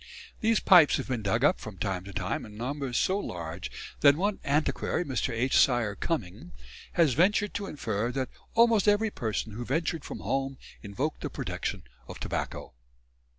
[0.39, 3.69] These pipes have been dug up from time to time in numbers so large
[3.99, 5.31] that one antiquary, Mr.
[5.31, 5.55] H.
[5.55, 6.53] Syer Cuming,
[6.93, 11.83] has ventured to infer that "almost every person who ventured from home invoked the protection
[12.07, 12.73] of tobacco."